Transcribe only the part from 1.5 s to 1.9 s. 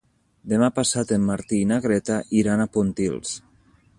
i na